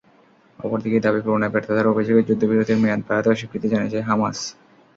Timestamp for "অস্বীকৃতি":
3.29-3.67